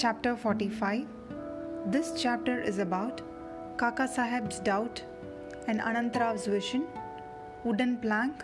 [0.00, 1.06] Chapter 45
[1.94, 3.20] This chapter is about
[3.76, 5.02] Kaka Saheb's doubt
[5.66, 6.86] and Anantrav's vision,
[7.64, 8.42] wooden plank,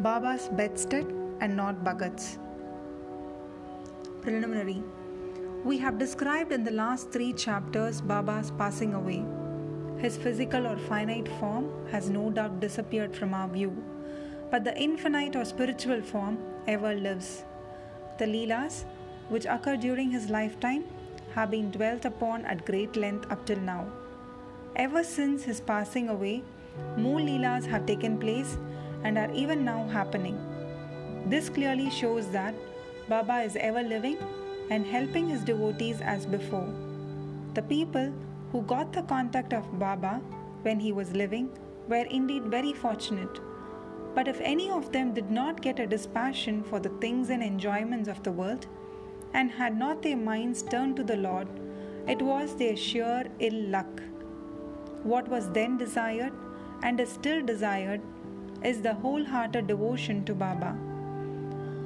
[0.00, 1.06] Baba's bedstead,
[1.40, 2.40] and not Bhagat's.
[4.22, 4.82] Preliminary
[5.64, 9.22] We have described in the last three chapters Baba's passing away.
[9.98, 13.70] His physical or finite form has no doubt disappeared from our view,
[14.50, 17.44] but the infinite or spiritual form ever lives.
[18.18, 18.84] The Leelas,
[19.28, 20.84] which occur during his lifetime,
[21.34, 23.86] have been dwelt upon at great length up till now.
[24.76, 26.42] Ever since his passing away,
[26.96, 28.56] more Leelas have taken place
[29.04, 30.38] and are even now happening.
[31.26, 32.54] This clearly shows that
[33.08, 34.18] Baba is ever living
[34.70, 36.68] and helping his devotees as before.
[37.54, 38.12] The people
[38.50, 40.20] who got the contact of Baba
[40.62, 41.50] when he was living
[41.88, 43.40] were indeed very fortunate.
[44.14, 48.08] But if any of them did not get a dispassion for the things and enjoyments
[48.08, 48.66] of the world,
[49.34, 51.48] and had not their minds turned to the Lord,
[52.06, 54.02] it was their sheer ill luck.
[55.02, 56.32] What was then desired
[56.82, 58.00] and is still desired
[58.62, 60.76] is the wholehearted devotion to Baba.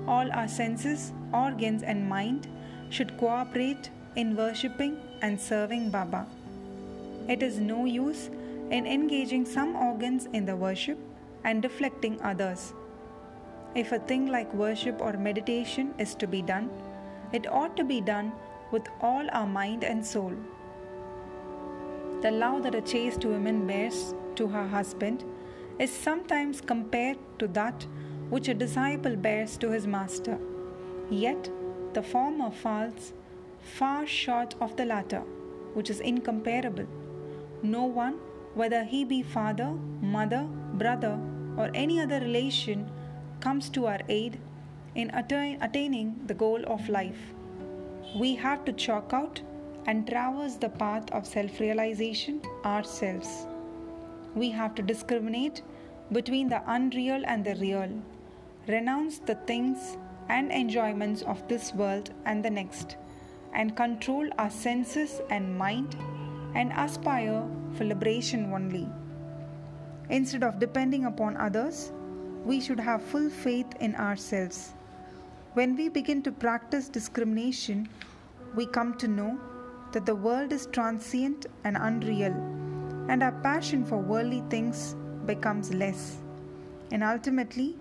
[0.06, 2.48] All our senses, organs, and mind
[2.90, 6.26] should cooperate in worshipping and serving Baba.
[7.28, 8.30] It is no use
[8.70, 10.98] in engaging some organs in the worship
[11.44, 12.72] and deflecting others.
[13.74, 16.70] If a thing like worship or meditation is to be done,
[17.36, 18.32] it ought to be done
[18.72, 20.32] with all our mind and soul.
[22.22, 25.24] The love that a chaste woman bears to her husband
[25.78, 27.86] is sometimes compared to that
[28.30, 30.38] which a disciple bears to his master.
[31.10, 31.50] Yet
[31.92, 33.12] the former falls
[33.60, 35.22] far short of the latter,
[35.74, 36.86] which is incomparable.
[37.62, 38.18] No one,
[38.54, 39.70] whether he be father,
[40.00, 41.18] mother, brother,
[41.56, 42.90] or any other relation,
[43.40, 44.38] comes to our aid
[44.96, 47.18] in attain, attaining the goal of life.
[48.18, 49.40] We have to chalk out
[49.86, 53.46] and traverse the path of self realization ourselves.
[54.34, 55.62] We have to discriminate
[56.12, 57.90] between the unreal and the real,
[58.66, 59.98] renounce the things
[60.28, 62.96] and enjoyments of this world and the next,
[63.52, 65.94] and control our senses and mind
[66.54, 68.88] and aspire for liberation only.
[70.08, 71.92] Instead of depending upon others,
[72.44, 74.75] we should have full faith in ourselves.
[75.56, 77.88] When we begin to practice discrimination,
[78.54, 79.40] we come to know
[79.92, 82.34] that the world is transient and unreal,
[83.08, 84.94] and our passion for worldly things
[85.24, 86.18] becomes less.
[86.92, 87.74] And ultimately,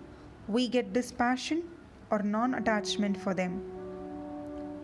[0.48, 1.64] we get dispassion
[2.10, 3.60] or non attachment for them.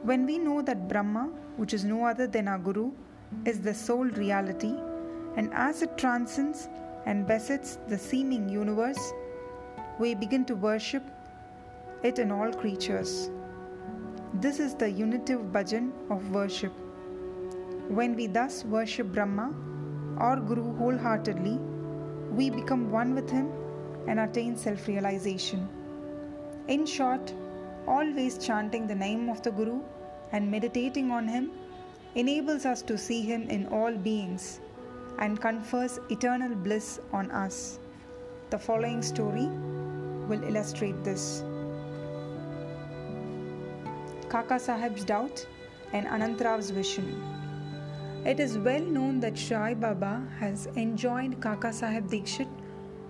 [0.02, 2.90] When we know that Brahma, which is no other than our Guru,
[3.46, 4.74] is the sole reality,
[5.36, 6.68] and as it transcends
[7.06, 9.14] and besets the seeming universe,
[9.98, 11.04] we begin to worship
[12.02, 13.30] it in all creatures.
[14.34, 16.72] This is the unitive bhajan of worship.
[17.88, 19.52] When we thus worship Brahma
[20.18, 21.58] or Guru wholeheartedly,
[22.30, 23.52] we become one with him
[24.08, 25.68] and attain self realization.
[26.68, 27.34] In short,
[27.86, 29.80] always chanting the name of the Guru
[30.32, 31.50] and meditating on him
[32.14, 34.60] enables us to see him in all beings
[35.18, 37.78] and confers eternal bliss on us.
[38.50, 39.46] The following story
[40.28, 41.44] will illustrate this.
[44.32, 45.44] Kaka Sahib's doubt
[45.92, 47.22] and Anantrav's vision.
[48.24, 52.48] It is well known that Sai Baba has enjoined Kaka Sahib Dikshit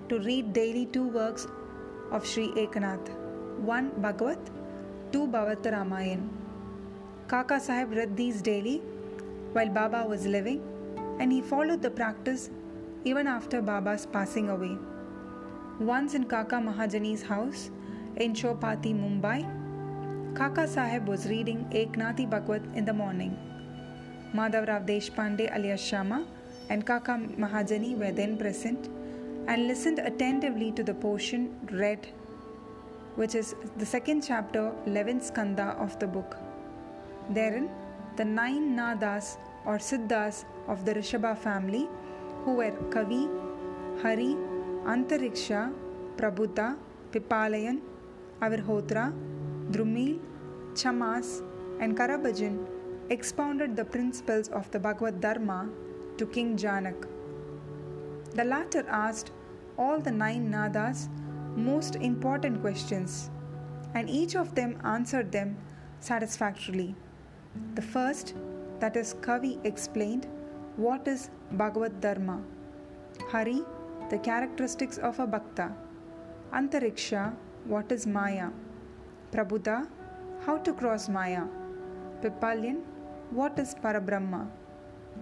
[0.09, 1.47] to read daily two works
[2.11, 3.15] of Sri Ekanath
[3.71, 4.51] one Bhagavat,
[5.13, 6.29] two Bhavarth Ramayan.
[7.29, 8.79] Kaka Sahib read these daily
[9.53, 10.61] while Baba was living
[11.21, 12.51] and he followed the practice
[13.05, 14.77] even after Baba's passing away.
[15.79, 17.71] Once in Kaka Mahajani's house
[18.17, 19.62] in Chopati, Mumbai,
[20.35, 23.37] Kaka Sahib was reading Eknathi Bhagavat in the morning.
[24.35, 26.25] Madhavrao Deshpande alias Shama
[26.71, 28.89] and Kaka Mahajani were then present
[29.47, 32.09] and listened attentively to the portion read,
[33.17, 36.39] which is the second chapter, 11th skanda of the book.
[37.29, 37.69] Therein,
[38.17, 39.37] the nine Nadas
[39.67, 41.91] or Siddhas of the Rishabha family,
[42.47, 43.29] who were Kavi,
[44.01, 44.35] Hari,
[44.87, 45.71] Antariksha,
[46.17, 46.79] Prabhuta,
[47.11, 47.81] Pipalayan,
[48.41, 49.13] Avirhotra,
[49.73, 50.21] Drumil,
[50.75, 51.43] Chamas,
[51.81, 52.67] and Karabhajan
[53.09, 55.69] expounded the principles of the Bhagavad Dharma
[56.19, 57.07] to King Janak.
[58.35, 59.33] The latter asked
[59.79, 61.09] all the nine Nadas
[61.57, 63.31] most important questions,
[63.95, 65.57] and each of them answered them
[66.01, 66.95] satisfactorily.
[67.75, 68.35] The first,
[68.81, 70.27] that is, Kavi, explained
[70.77, 72.43] what is Bhagavad Dharma,
[73.31, 73.63] Hari,
[74.11, 75.73] the characteristics of a Bhakta,
[76.53, 77.35] Antariksha,
[77.65, 78.51] what is Maya,
[79.33, 79.89] Prabuddha,
[80.45, 81.45] how to cross Maya,
[82.21, 82.83] Pipalyan,
[83.31, 84.47] what is Parabrahma?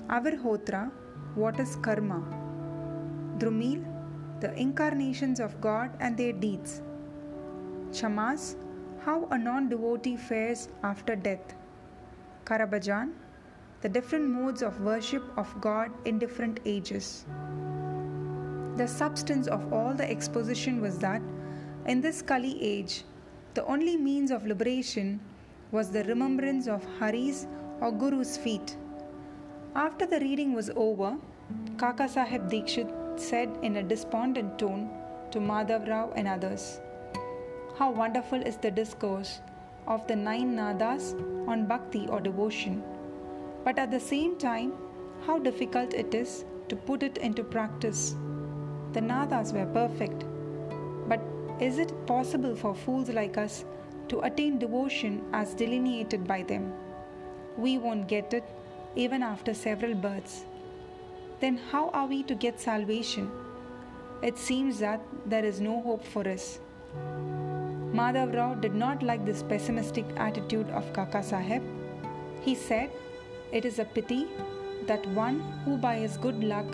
[0.09, 0.91] Avirhotra,
[1.37, 2.19] what is Karma?
[3.39, 3.85] Drumil,
[4.41, 6.83] the incarnations of God and their deeds.
[7.93, 8.57] Chamas,
[9.05, 11.55] how a non devotee fares after death.
[12.45, 13.13] Karabhajan,
[13.81, 17.27] the different modes of worship of God in different ages.
[18.77, 21.23] The substance of all the exposition was that
[21.87, 23.05] in this Kali age,
[23.55, 25.21] the only means of liberation
[25.73, 27.47] was the remembrance of Hari's
[27.81, 28.77] or Guru's feet.
[29.75, 31.17] After the reading was over,
[31.77, 34.91] Kaka Sahib Dikshit said in a despondent tone
[35.33, 36.81] to Madhav Rao and others,
[37.77, 39.41] How wonderful is the discourse
[39.87, 41.15] of the nine nadas
[41.49, 42.83] on bhakti or devotion,
[43.65, 44.73] but at the same time,
[45.27, 48.15] how difficult it is to put it into practice.
[48.93, 50.25] The nadas were perfect,
[51.09, 51.21] but
[51.61, 53.65] is it possible for fools like us
[54.09, 56.73] to attain devotion as delineated by them?
[57.59, 58.45] We won't get it
[58.97, 60.47] even after several births.
[61.41, 63.31] Then, how are we to get salvation?
[64.23, 66.61] It seems that there is no hope for us.
[67.93, 71.63] Madhav Rao did not like this pessimistic attitude of Kaka Sahib.
[72.41, 72.91] He said,
[73.53, 74.27] It is a pity
[74.87, 76.67] that one who by his good luck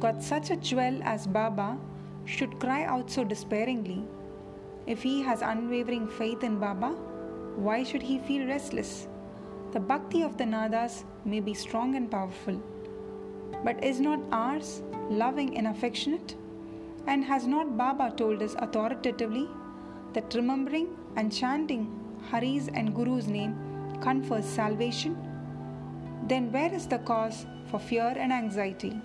[0.00, 1.78] got such a jewel as Baba
[2.24, 4.04] should cry out so despairingly.
[4.92, 6.92] If he has unwavering faith in Baba,
[7.56, 9.06] why should he feel restless?
[9.72, 12.62] The bhakti of the Nadas may be strong and powerful,
[13.62, 14.80] but is not ours
[15.10, 16.36] loving and affectionate?
[17.06, 19.46] And has not Baba told us authoritatively
[20.14, 21.84] that remembering and chanting
[22.30, 23.58] Hari's and Guru's name
[24.00, 25.18] confers salvation?
[26.28, 28.98] Then where is the cause for fear and anxiety?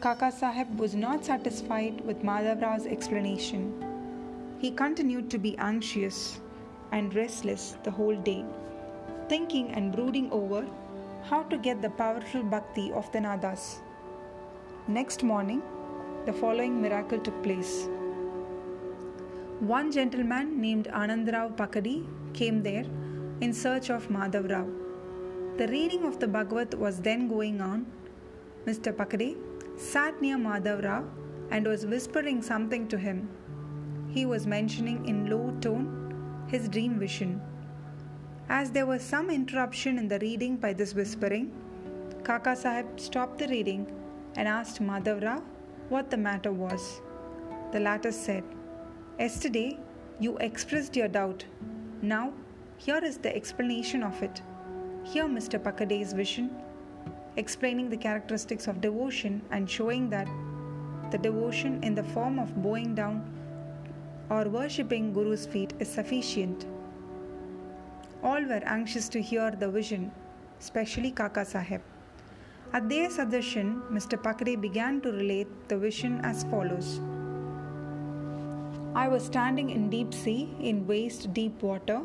[0.00, 3.91] Kaka Sahib was not satisfied with Madhav explanation.
[4.62, 6.40] He continued to be anxious
[6.92, 8.44] and restless the whole day,
[9.28, 10.64] thinking and brooding over
[11.24, 13.80] how to get the powerful bhakti of the Nadas.
[14.86, 15.62] Next morning,
[16.26, 17.88] the following miracle took place.
[19.58, 22.86] One gentleman named Anandrao Pakade came there
[23.40, 24.68] in search of Madhav Rao.
[25.58, 27.86] The reading of the Bhagavat was then going on.
[28.64, 28.92] Mr.
[28.92, 29.36] Pakade
[29.76, 31.04] sat near Madhav Rao
[31.50, 33.28] and was whispering something to him.
[34.12, 37.40] He was mentioning in low tone his dream vision.
[38.48, 41.50] As there was some interruption in the reading by this whispering,
[42.22, 43.86] Kaka Sahib stopped the reading
[44.36, 45.42] and asked Madhav Rao
[45.88, 47.00] what the matter was.
[47.72, 48.44] The latter said,
[49.18, 49.78] Yesterday
[50.20, 51.46] you expressed your doubt.
[52.02, 52.34] Now,
[52.76, 54.42] here is the explanation of it.
[55.04, 55.58] Here, Mr.
[55.58, 56.50] Pakade's vision
[57.36, 60.28] explaining the characteristics of devotion and showing that
[61.10, 63.24] the devotion in the form of bowing down
[64.30, 66.66] or worshipping Guru's feet is sufficient.
[68.22, 70.10] All were anxious to hear the vision,
[70.60, 71.80] especially Kaka Sahib.
[72.72, 74.16] At their suggestion, Mr.
[74.16, 77.00] Pakade began to relate the vision as follows.
[78.94, 82.02] I was standing in deep sea in waist deep water.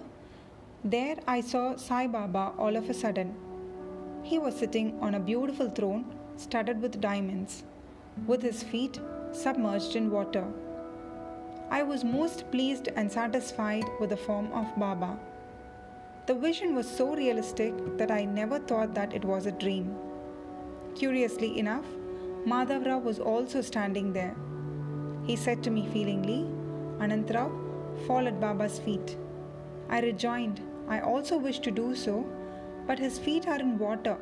[0.84, 3.36] There I saw Sai Baba all of a sudden.
[4.24, 6.06] He was sitting on a beautiful throne
[6.36, 7.64] studded with diamonds,
[8.26, 9.00] with his feet
[9.32, 10.46] submerged in water.
[11.70, 15.18] I was most pleased and satisfied with the form of Baba.
[16.26, 19.94] The vision was so realistic that I never thought that it was a dream.
[20.96, 21.86] Curiously enough,
[22.46, 24.36] Madhavra was also standing there.
[25.26, 26.46] He said to me feelingly,
[27.00, 27.52] Anantrao,
[28.08, 29.18] fall at Baba's feet.
[29.90, 32.26] I rejoined, I also wish to do so,
[32.88, 34.18] but his feet are in water.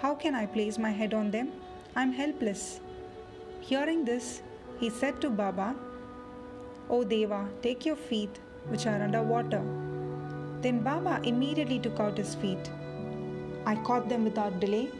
[0.00, 1.52] How can I place my head on them?
[1.94, 2.80] I am helpless.
[3.60, 4.40] Hearing this,
[4.80, 5.76] he said to Baba,
[6.90, 9.62] O Deva, take your feet, which are under water.
[10.60, 12.70] Then Baba immediately took out his feet.
[13.66, 14.90] I caught them without delay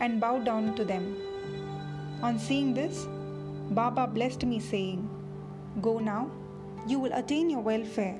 [0.00, 1.16] and bowed down to them.
[2.22, 3.06] On seeing this,
[3.70, 5.08] Baba blessed me, saying,
[5.80, 6.30] Go now,
[6.86, 8.18] you will attain your welfare.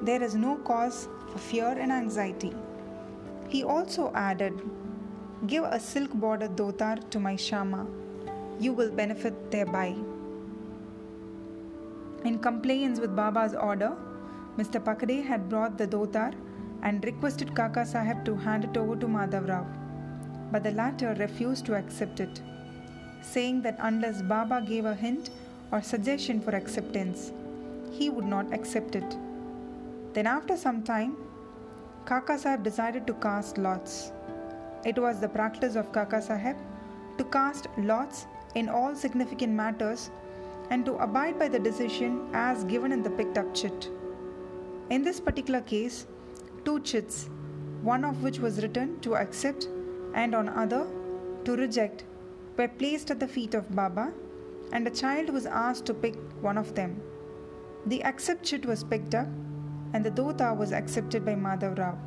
[0.00, 2.52] There is no cause for fear and anxiety.
[3.48, 4.60] He also added,
[5.46, 7.86] Give a silk bordered dhotar to my Shama.
[8.58, 9.96] You will benefit thereby.
[12.24, 13.96] In compliance with Baba's order,
[14.56, 14.80] Mr.
[14.80, 16.32] Pakade had brought the dhotar
[16.82, 19.66] and requested Kaka Sahib to hand it over to Madhav Rao.
[20.52, 22.40] But the latter refused to accept it,
[23.22, 25.30] saying that unless Baba gave a hint
[25.72, 27.32] or suggestion for acceptance,
[27.90, 29.16] he would not accept it.
[30.12, 31.16] Then, after some time,
[32.04, 34.12] Kaka Sahib decided to cast lots.
[34.84, 36.56] It was the practice of Kaka Sahib
[37.18, 40.10] to cast lots in all significant matters
[40.70, 43.90] and to abide by the decision as given in the picked up chit.
[44.90, 46.06] In this particular case,
[46.64, 47.28] two chits,
[47.82, 49.68] one of which was written to accept
[50.14, 50.86] and on other
[51.44, 52.04] to reject,
[52.56, 54.12] were placed at the feet of Baba,
[54.72, 57.00] and a child was asked to pick one of them.
[57.86, 59.26] The accept chit was picked up,
[59.92, 61.98] and the Dota was accepted by Madhav Rao.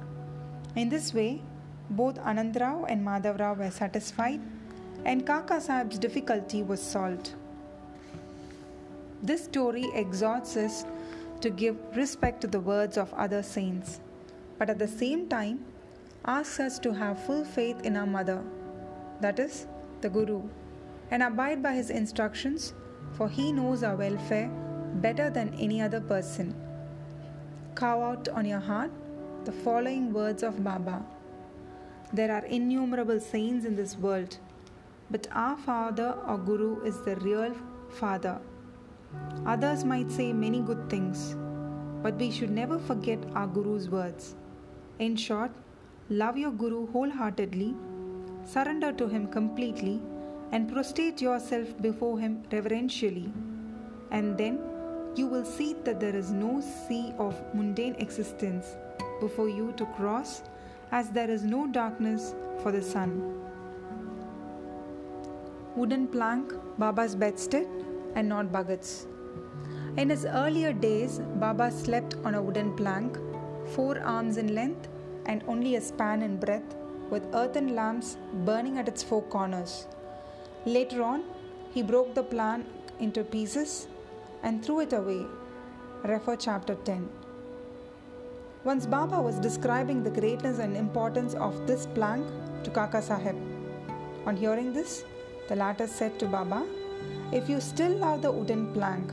[0.75, 1.41] In this way,
[1.89, 4.41] both Anandrao and Madhav Rao were satisfied,
[5.03, 7.33] and Kaka Sahib's difficulty was solved.
[9.25, 10.85] This story exhorts us
[11.41, 13.99] to give respect to the words of other saints,
[14.59, 15.65] but at the same time
[16.25, 18.43] asks us to have full faith in our mother,
[19.21, 19.65] that is,
[20.01, 20.43] the Guru,
[21.09, 22.75] and abide by his instructions,
[23.13, 24.47] for he knows our welfare
[25.01, 26.53] better than any other person.
[27.73, 28.91] Carve out on your heart
[29.43, 31.03] the following words of Baba
[32.13, 34.37] There are innumerable saints in this world,
[35.09, 37.55] but our Father or Guru is the real
[37.89, 38.39] Father.
[39.45, 41.35] Others might say many good things,
[42.01, 44.35] but we should never forget our Guru's words.
[44.99, 45.51] In short,
[46.09, 47.75] love your Guru wholeheartedly,
[48.43, 50.01] surrender to him completely,
[50.51, 53.31] and prostrate yourself before him reverentially.
[54.11, 54.59] And then
[55.15, 58.75] you will see that there is no sea of mundane existence
[59.19, 60.43] before you to cross,
[60.91, 63.41] as there is no darkness for the sun.
[65.75, 67.67] Wooden plank, Baba's bedstead,
[68.15, 69.07] and not Bhagat's.
[69.97, 73.17] In his earlier days, Baba slept on a wooden plank,
[73.75, 74.89] four arms in length
[75.25, 76.75] and only a span in breadth,
[77.09, 79.87] with earthen lamps burning at its four corners.
[80.65, 81.23] Later on,
[81.73, 82.65] he broke the plank
[82.99, 83.87] into pieces
[84.43, 85.25] and threw it away.
[86.03, 87.09] Refer chapter 10.
[88.63, 92.25] Once Baba was describing the greatness and importance of this plank
[92.63, 93.35] to Kaka Sahib.
[94.25, 95.03] On hearing this,
[95.47, 96.65] the latter said to Baba,
[97.31, 99.11] If you still love the wooden plank,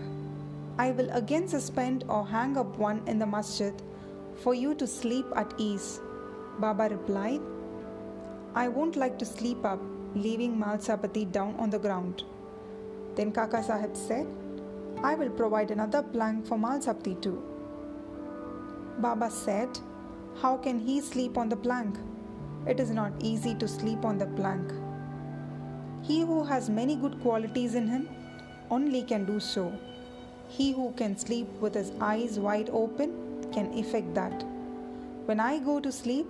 [0.79, 3.75] I will again suspend or hang up one in the masjid
[4.43, 6.01] for you to sleep at ease.
[6.59, 7.41] Baba replied,
[8.55, 9.81] I won't like to sleep up,
[10.15, 12.25] leaving Malsapati down on the ground.
[13.15, 14.27] Then Kaka Sahib said,
[15.03, 17.43] I will provide another plank for Malsapati too.
[18.99, 19.79] Baba said,
[20.41, 21.97] How can he sleep on the plank?
[22.67, 24.71] It is not easy to sleep on the plank.
[26.03, 28.09] He who has many good qualities in him
[28.71, 29.73] only can do so.
[30.49, 34.45] He who can sleep with his eyes wide open can effect that.
[35.27, 36.27] When I go to sleep,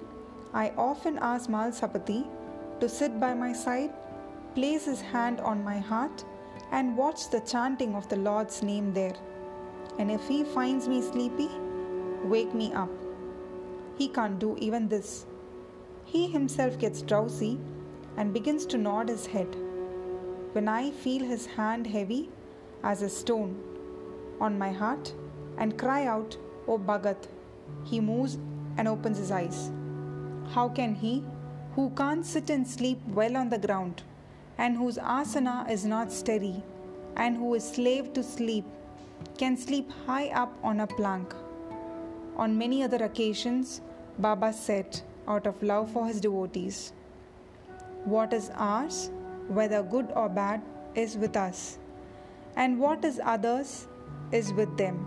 [0.53, 2.27] I often ask Malsapati
[2.81, 3.93] to sit by my side,
[4.55, 6.25] place his hand on my heart,
[6.71, 9.15] and watch the chanting of the Lord's name there.
[9.99, 11.49] And if he finds me sleepy,
[12.25, 12.91] wake me up.
[13.97, 15.25] He can't do even this.
[16.05, 17.59] He himself gets drowsy
[18.17, 19.57] and begins to nod his head.
[20.53, 22.31] When I feel his hand heavy
[22.83, 23.59] as a stone
[24.41, 25.15] on my heart
[25.59, 26.37] and cry out,
[26.69, 27.29] O Bhagat,
[27.85, 28.39] he moves
[28.77, 29.71] and opens his eyes.
[30.51, 31.25] How can he,
[31.75, 34.03] who can't sit and sleep well on the ground,
[34.59, 36.63] and whose asana is not steady,
[37.17, 38.65] and who is slave to sleep,
[39.39, 41.35] can sleep high up on a plank?
[42.37, 43.81] On many other occasions,
[44.19, 46.93] Baba said, out of love for his devotees,
[48.05, 49.11] What is ours,
[49.49, 50.61] whether good or bad,
[50.95, 51.79] is with us,
[52.57, 53.87] and what is others
[54.33, 55.07] is with them.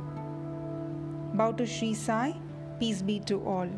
[1.34, 2.36] Bow to Sri Sai,
[2.80, 3.70] peace be to all.